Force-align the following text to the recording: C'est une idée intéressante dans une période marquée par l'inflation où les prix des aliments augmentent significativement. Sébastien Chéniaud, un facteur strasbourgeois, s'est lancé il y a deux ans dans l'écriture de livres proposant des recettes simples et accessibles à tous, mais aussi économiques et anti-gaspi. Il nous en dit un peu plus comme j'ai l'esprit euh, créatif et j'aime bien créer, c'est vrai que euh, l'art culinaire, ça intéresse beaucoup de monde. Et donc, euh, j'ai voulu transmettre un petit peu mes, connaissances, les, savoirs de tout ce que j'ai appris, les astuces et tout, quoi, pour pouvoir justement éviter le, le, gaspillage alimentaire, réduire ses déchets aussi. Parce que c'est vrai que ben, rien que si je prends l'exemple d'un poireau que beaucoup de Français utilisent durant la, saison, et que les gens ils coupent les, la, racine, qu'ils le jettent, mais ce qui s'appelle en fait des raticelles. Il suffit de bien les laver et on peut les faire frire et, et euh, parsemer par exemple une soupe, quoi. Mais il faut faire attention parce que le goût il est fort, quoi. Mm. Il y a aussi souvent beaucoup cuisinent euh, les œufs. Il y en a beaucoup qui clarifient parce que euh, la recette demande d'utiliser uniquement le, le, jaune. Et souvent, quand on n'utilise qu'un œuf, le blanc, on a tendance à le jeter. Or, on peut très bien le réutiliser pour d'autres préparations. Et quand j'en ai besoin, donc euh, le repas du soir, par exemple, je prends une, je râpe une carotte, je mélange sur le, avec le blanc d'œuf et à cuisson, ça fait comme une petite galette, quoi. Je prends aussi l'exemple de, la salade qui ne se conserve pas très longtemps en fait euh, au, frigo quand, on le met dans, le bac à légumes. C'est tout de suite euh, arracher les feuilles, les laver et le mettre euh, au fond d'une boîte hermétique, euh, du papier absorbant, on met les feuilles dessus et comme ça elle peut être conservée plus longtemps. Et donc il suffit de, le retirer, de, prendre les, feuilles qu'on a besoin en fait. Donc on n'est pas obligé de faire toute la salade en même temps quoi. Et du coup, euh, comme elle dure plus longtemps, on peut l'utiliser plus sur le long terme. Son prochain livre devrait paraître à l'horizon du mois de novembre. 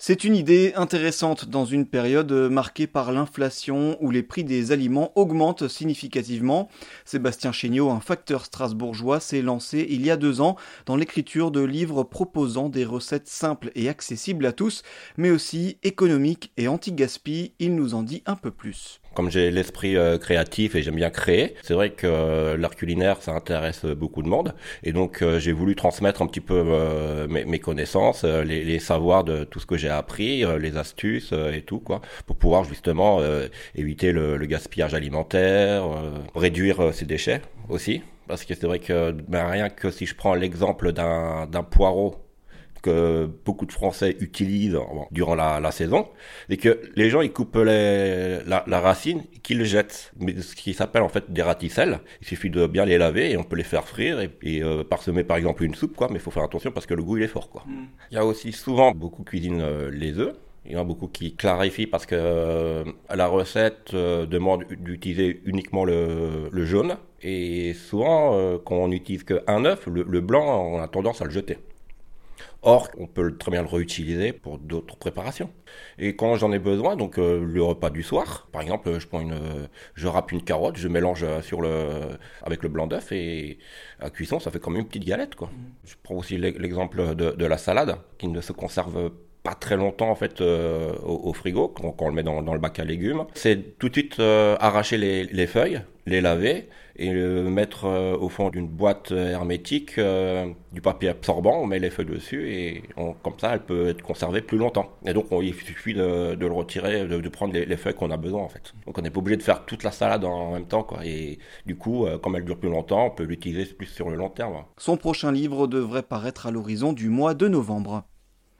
C'est 0.00 0.22
une 0.22 0.36
idée 0.36 0.74
intéressante 0.76 1.48
dans 1.48 1.64
une 1.64 1.84
période 1.84 2.30
marquée 2.30 2.86
par 2.86 3.10
l'inflation 3.10 3.96
où 4.00 4.12
les 4.12 4.22
prix 4.22 4.44
des 4.44 4.70
aliments 4.70 5.10
augmentent 5.16 5.66
significativement. 5.66 6.68
Sébastien 7.04 7.50
Chéniaud, 7.50 7.90
un 7.90 7.98
facteur 7.98 8.44
strasbourgeois, 8.44 9.18
s'est 9.18 9.42
lancé 9.42 9.84
il 9.90 10.06
y 10.06 10.12
a 10.12 10.16
deux 10.16 10.40
ans 10.40 10.54
dans 10.86 10.94
l'écriture 10.94 11.50
de 11.50 11.64
livres 11.64 12.04
proposant 12.04 12.68
des 12.68 12.84
recettes 12.84 13.26
simples 13.26 13.72
et 13.74 13.88
accessibles 13.88 14.46
à 14.46 14.52
tous, 14.52 14.84
mais 15.16 15.30
aussi 15.30 15.78
économiques 15.82 16.52
et 16.56 16.68
anti-gaspi. 16.68 17.54
Il 17.58 17.74
nous 17.74 17.94
en 17.94 18.04
dit 18.04 18.22
un 18.24 18.36
peu 18.36 18.52
plus 18.52 19.00
comme 19.18 19.32
j'ai 19.32 19.50
l'esprit 19.50 19.96
euh, 19.96 20.16
créatif 20.16 20.76
et 20.76 20.82
j'aime 20.82 20.94
bien 20.94 21.10
créer, 21.10 21.56
c'est 21.62 21.74
vrai 21.74 21.90
que 21.90 22.06
euh, 22.06 22.56
l'art 22.56 22.76
culinaire, 22.76 23.20
ça 23.20 23.32
intéresse 23.32 23.84
beaucoup 23.84 24.22
de 24.22 24.28
monde. 24.28 24.54
Et 24.84 24.92
donc, 24.92 25.22
euh, 25.22 25.40
j'ai 25.40 25.50
voulu 25.50 25.74
transmettre 25.74 26.22
un 26.22 26.28
petit 26.28 26.40
peu 26.40 27.26
mes, 27.28 27.58
connaissances, 27.58 28.22
les, 28.22 28.78
savoirs 28.78 29.24
de 29.24 29.42
tout 29.42 29.58
ce 29.58 29.66
que 29.66 29.76
j'ai 29.76 29.87
appris, 29.96 30.44
les 30.58 30.76
astuces 30.76 31.32
et 31.32 31.62
tout, 31.62 31.80
quoi, 31.80 32.00
pour 32.26 32.36
pouvoir 32.36 32.64
justement 32.64 33.20
éviter 33.74 34.12
le, 34.12 34.36
le, 34.36 34.46
gaspillage 34.46 34.94
alimentaire, 34.94 35.84
réduire 36.34 36.92
ses 36.94 37.04
déchets 37.04 37.42
aussi. 37.68 38.02
Parce 38.28 38.44
que 38.44 38.54
c'est 38.54 38.66
vrai 38.66 38.78
que 38.78 39.10
ben, 39.10 39.48
rien 39.48 39.70
que 39.70 39.90
si 39.90 40.04
je 40.04 40.14
prends 40.14 40.34
l'exemple 40.34 40.92
d'un 40.92 41.66
poireau 41.70 42.27
que 42.82 43.28
beaucoup 43.44 43.66
de 43.66 43.72
Français 43.72 44.16
utilisent 44.20 44.78
durant 45.10 45.34
la, 45.34 45.70
saison, 45.70 46.08
et 46.48 46.56
que 46.56 46.80
les 46.96 47.10
gens 47.10 47.20
ils 47.20 47.32
coupent 47.32 47.56
les, 47.56 48.38
la, 48.46 48.80
racine, 48.80 49.22
qu'ils 49.42 49.58
le 49.58 49.64
jettent, 49.64 50.12
mais 50.18 50.40
ce 50.40 50.54
qui 50.54 50.74
s'appelle 50.74 51.02
en 51.02 51.08
fait 51.08 51.32
des 51.32 51.42
raticelles. 51.42 52.00
Il 52.20 52.26
suffit 52.26 52.50
de 52.50 52.66
bien 52.66 52.84
les 52.84 52.98
laver 52.98 53.30
et 53.30 53.36
on 53.36 53.44
peut 53.44 53.56
les 53.56 53.64
faire 53.64 53.86
frire 53.86 54.20
et, 54.20 54.30
et 54.42 54.62
euh, 54.62 54.84
parsemer 54.84 55.24
par 55.24 55.36
exemple 55.36 55.64
une 55.64 55.74
soupe, 55.74 55.96
quoi. 55.96 56.08
Mais 56.08 56.16
il 56.16 56.20
faut 56.20 56.30
faire 56.30 56.42
attention 56.42 56.70
parce 56.70 56.86
que 56.86 56.94
le 56.94 57.02
goût 57.02 57.16
il 57.16 57.22
est 57.22 57.28
fort, 57.28 57.50
quoi. 57.50 57.64
Mm. 57.66 57.86
Il 58.10 58.14
y 58.14 58.18
a 58.18 58.24
aussi 58.24 58.52
souvent 58.52 58.92
beaucoup 58.92 59.24
cuisinent 59.24 59.60
euh, 59.60 59.90
les 59.90 60.18
œufs. 60.18 60.34
Il 60.66 60.72
y 60.72 60.76
en 60.76 60.82
a 60.82 60.84
beaucoup 60.84 61.08
qui 61.08 61.34
clarifient 61.34 61.86
parce 61.86 62.04
que 62.04 62.14
euh, 62.18 62.84
la 63.14 63.26
recette 63.26 63.94
demande 63.94 64.64
d'utiliser 64.68 65.40
uniquement 65.46 65.86
le, 65.86 66.50
le, 66.52 66.64
jaune. 66.66 66.96
Et 67.22 67.72
souvent, 67.72 68.58
quand 68.58 68.76
on 68.76 68.88
n'utilise 68.88 69.24
qu'un 69.24 69.64
œuf, 69.64 69.86
le 69.86 70.20
blanc, 70.20 70.74
on 70.74 70.82
a 70.82 70.88
tendance 70.88 71.22
à 71.22 71.24
le 71.24 71.30
jeter. 71.30 71.56
Or, 72.62 72.88
on 72.98 73.06
peut 73.06 73.36
très 73.36 73.50
bien 73.50 73.62
le 73.62 73.68
réutiliser 73.68 74.32
pour 74.32 74.58
d'autres 74.58 74.96
préparations. 74.96 75.50
Et 75.98 76.16
quand 76.16 76.34
j'en 76.36 76.52
ai 76.52 76.58
besoin, 76.58 76.96
donc 76.96 77.18
euh, 77.18 77.44
le 77.44 77.62
repas 77.62 77.90
du 77.90 78.02
soir, 78.02 78.48
par 78.52 78.62
exemple, 78.62 78.98
je 78.98 79.06
prends 79.06 79.20
une, 79.20 79.38
je 79.94 80.06
râpe 80.06 80.32
une 80.32 80.42
carotte, 80.42 80.76
je 80.76 80.88
mélange 80.88 81.24
sur 81.42 81.60
le, 81.60 82.18
avec 82.42 82.62
le 82.62 82.68
blanc 82.68 82.86
d'œuf 82.86 83.12
et 83.12 83.58
à 84.00 84.10
cuisson, 84.10 84.40
ça 84.40 84.50
fait 84.50 84.60
comme 84.60 84.76
une 84.76 84.86
petite 84.86 85.04
galette, 85.04 85.34
quoi. 85.34 85.50
Je 85.84 85.94
prends 86.02 86.16
aussi 86.16 86.36
l'exemple 86.36 87.14
de, 87.14 87.46
la 87.46 87.58
salade 87.58 87.96
qui 88.18 88.28
ne 88.28 88.40
se 88.40 88.52
conserve 88.52 89.10
pas 89.42 89.54
très 89.54 89.76
longtemps 89.76 90.10
en 90.10 90.14
fait 90.14 90.40
euh, 90.40 90.92
au, 91.04 91.32
frigo 91.32 91.68
quand, 91.68 91.94
on 92.00 92.08
le 92.08 92.14
met 92.14 92.22
dans, 92.22 92.40
le 92.40 92.58
bac 92.58 92.78
à 92.78 92.84
légumes. 92.84 93.24
C'est 93.34 93.78
tout 93.78 93.88
de 93.88 93.94
suite 93.94 94.20
euh, 94.20 94.56
arracher 94.60 94.98
les 94.98 95.46
feuilles, 95.46 95.80
les 96.08 96.20
laver 96.20 96.68
et 96.96 97.12
le 97.12 97.44
mettre 97.44 97.84
euh, 97.84 98.16
au 98.16 98.28
fond 98.28 98.50
d'une 98.50 98.66
boîte 98.66 99.12
hermétique, 99.12 99.98
euh, 99.98 100.48
du 100.72 100.80
papier 100.80 101.10
absorbant, 101.10 101.60
on 101.60 101.66
met 101.66 101.78
les 101.78 101.90
feuilles 101.90 102.06
dessus 102.06 102.50
et 102.52 102.82
comme 103.22 103.38
ça 103.38 103.54
elle 103.54 103.64
peut 103.64 103.88
être 103.88 104.02
conservée 104.02 104.40
plus 104.40 104.58
longtemps. 104.58 104.90
Et 105.06 105.12
donc 105.12 105.26
il 105.42 105.54
suffit 105.54 105.94
de, 105.94 106.36
le 106.38 106.52
retirer, 106.52 107.06
de, 107.06 107.28
prendre 107.28 107.54
les, 107.54 107.76
feuilles 107.76 107.94
qu'on 107.94 108.10
a 108.10 108.16
besoin 108.16 108.42
en 108.42 108.48
fait. 108.48 108.74
Donc 108.86 108.98
on 108.98 109.02
n'est 109.02 109.10
pas 109.10 109.20
obligé 109.20 109.36
de 109.36 109.42
faire 109.42 109.64
toute 109.64 109.84
la 109.84 109.92
salade 109.92 110.24
en 110.24 110.52
même 110.52 110.66
temps 110.66 110.82
quoi. 110.82 111.04
Et 111.04 111.38
du 111.66 111.76
coup, 111.76 112.06
euh, 112.06 112.18
comme 112.18 112.36
elle 112.36 112.44
dure 112.44 112.58
plus 112.58 112.70
longtemps, 112.70 113.06
on 113.06 113.10
peut 113.10 113.24
l'utiliser 113.24 113.72
plus 113.72 113.86
sur 113.86 114.10
le 114.10 114.16
long 114.16 114.30
terme. 114.30 114.64
Son 114.76 114.96
prochain 114.96 115.30
livre 115.30 115.66
devrait 115.66 116.02
paraître 116.02 116.46
à 116.46 116.50
l'horizon 116.50 116.92
du 116.92 117.08
mois 117.08 117.34
de 117.34 117.48
novembre. 117.48 118.04